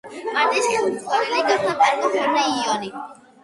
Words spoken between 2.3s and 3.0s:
იონი.